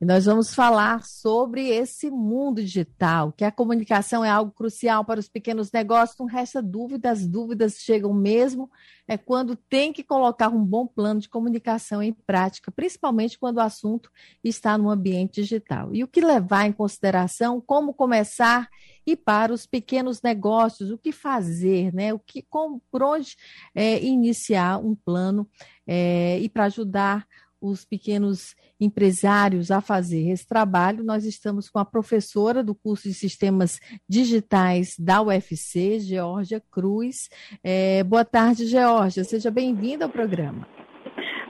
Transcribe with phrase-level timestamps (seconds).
[0.00, 5.18] E nós vamos falar sobre esse mundo digital, que a comunicação é algo crucial para
[5.18, 6.16] os pequenos negócios.
[6.18, 8.70] Não resta dúvida, as dúvidas chegam mesmo
[9.08, 13.62] é quando tem que colocar um bom plano de comunicação em prática, principalmente quando o
[13.62, 14.10] assunto
[14.44, 15.94] está no ambiente digital.
[15.94, 18.68] E o que levar em consideração, como começar
[19.06, 22.12] e para os pequenos negócios, o que fazer, né?
[22.12, 22.46] O que,
[22.90, 23.34] por onde
[23.74, 25.48] é, iniciar um plano
[25.86, 27.26] é, e para ajudar
[27.60, 33.14] os pequenos empresários a fazer esse trabalho, nós estamos com a professora do curso de
[33.14, 37.28] Sistemas Digitais da UFC, Georgia Cruz.
[37.62, 39.24] É, boa tarde, Georgia.
[39.24, 40.66] Seja bem-vinda ao programa.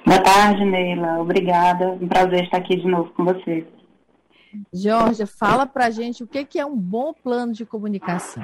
[0.06, 1.20] Boa tarde, Neila.
[1.20, 1.90] Obrigada.
[1.90, 3.66] Um prazer estar aqui de novo com você.
[4.72, 8.42] Georgia, fala para a gente o que é um bom plano de comunicação.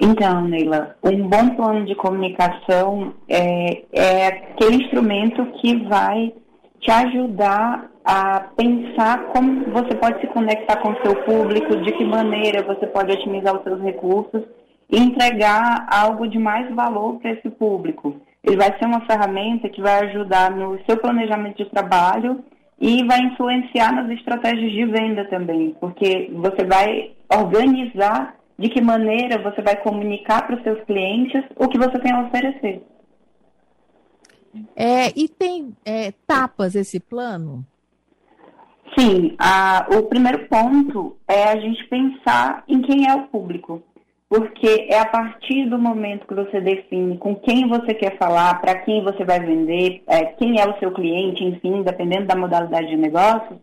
[0.00, 6.34] Então, Neila, um bom plano de comunicação é, é aquele instrumento que vai
[6.80, 12.04] te ajudar a pensar como você pode se conectar com o seu público, de que
[12.04, 14.42] maneira você pode otimizar os seus recursos
[14.90, 18.20] e entregar algo de mais valor para esse público.
[18.44, 22.44] Ele vai ser uma ferramenta que vai ajudar no seu planejamento de trabalho
[22.80, 29.42] e vai influenciar nas estratégias de venda também, porque você vai organizar de que maneira
[29.42, 32.82] você vai comunicar para os seus clientes o que você tem a oferecer.
[34.74, 37.64] É, e tem é, tapas esse plano?
[38.98, 43.82] Sim, a, o primeiro ponto é a gente pensar em quem é o público.
[44.28, 48.74] Porque é a partir do momento que você define com quem você quer falar, para
[48.80, 52.96] quem você vai vender, é, quem é o seu cliente, enfim, dependendo da modalidade de
[52.96, 53.60] negócio,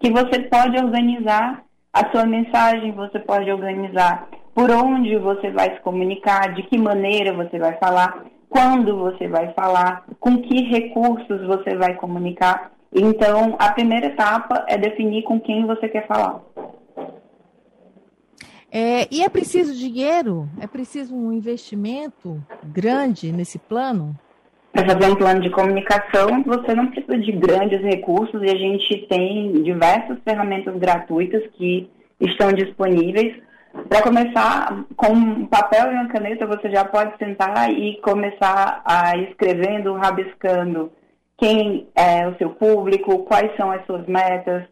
[0.00, 1.62] que você pode organizar
[1.92, 7.34] a sua mensagem, você pode organizar por onde você vai se comunicar, de que maneira
[7.34, 8.24] você vai falar
[8.56, 12.72] quando você vai falar, com que recursos você vai comunicar.
[12.90, 16.40] Então, a primeira etapa é definir com quem você quer falar.
[18.72, 20.48] É, e é preciso dinheiro?
[20.58, 24.18] É preciso um investimento grande nesse plano?
[24.72, 29.06] Para fazer um plano de comunicação, você não precisa de grandes recursos e a gente
[29.06, 33.36] tem diversas ferramentas gratuitas que estão disponíveis
[33.88, 39.16] para começar, com um papel e uma caneta, você já pode sentar e começar a
[39.16, 40.90] escrevendo, rabiscando
[41.38, 44.64] quem é o seu público, quais são as suas metas,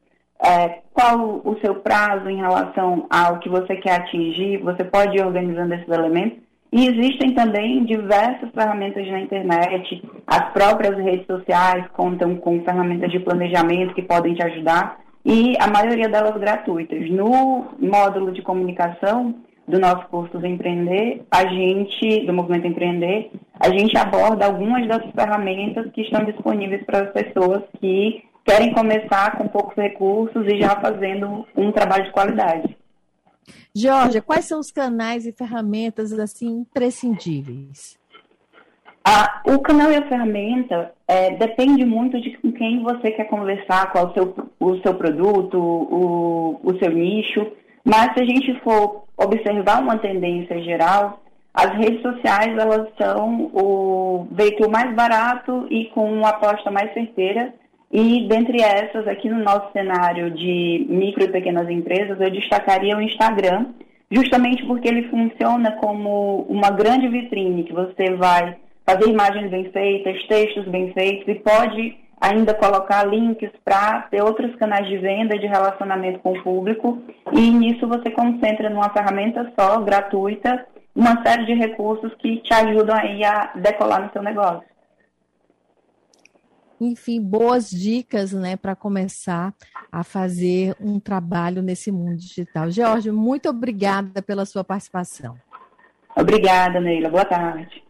[0.43, 4.59] é, qual o seu prazo em relação ao que você quer atingir.
[4.59, 6.39] Você pode ir organizando esses elementos.
[6.73, 13.21] E existem também diversas ferramentas na internet, as próprias redes sociais contam com ferramentas de
[13.21, 17.11] planejamento que podem te ajudar e a maioria delas gratuitas.
[17.11, 19.35] No módulo de comunicação
[19.67, 25.03] do nosso curso do Empreender, a gente, do Movimento Empreender, a gente aborda algumas das
[25.13, 30.79] ferramentas que estão disponíveis para as pessoas que querem começar com poucos recursos e já
[30.81, 32.77] fazendo um trabalho de qualidade.
[33.75, 37.99] Georgia, quais são os canais e ferramentas assim imprescindíveis?
[39.07, 43.93] A, o canal e a ferramenta é, depende muito de com quem você quer conversar,
[43.93, 44.35] qual o seu,
[44.73, 47.47] o seu produto, o, o seu nicho.
[47.85, 51.21] Mas se a gente for observar uma tendência geral,
[51.53, 57.55] as redes sociais elas são o veículo mais barato e com uma aposta mais certeira.
[57.93, 63.01] E dentre essas, aqui no nosso cenário de micro e pequenas empresas, eu destacaria o
[63.01, 63.67] Instagram,
[64.11, 70.27] justamente porque ele funciona como uma grande vitrine que você vai fazer imagens bem feitas,
[70.27, 75.47] textos bem feitos e pode ainda colocar links para ter outros canais de venda, de
[75.47, 77.03] relacionamento com o público
[77.33, 82.97] e nisso você concentra numa ferramenta só, gratuita, uma série de recursos que te ajudam
[82.97, 84.63] aí a decolar no seu negócio.
[86.81, 89.55] Enfim, boas dicas, né, para começar
[89.91, 92.71] a fazer um trabalho nesse mundo digital.
[92.71, 95.37] Jorge, muito obrigada pela sua participação.
[96.17, 97.09] Obrigada, Neila.
[97.09, 97.83] Boa tarde.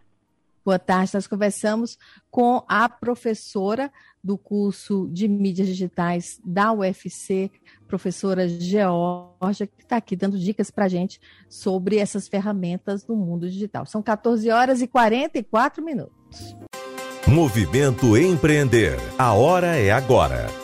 [0.64, 1.12] Boa tarde.
[1.14, 1.98] Nós conversamos
[2.30, 3.90] com a professora
[4.24, 7.50] do curso de mídias digitais da UFC,
[7.86, 13.48] professora Georgia, que está aqui dando dicas para a gente sobre essas ferramentas no mundo
[13.50, 13.84] digital.
[13.84, 16.56] São 14 horas e 44 minutos.
[17.28, 18.96] Movimento Empreender.
[19.18, 20.63] A hora é agora.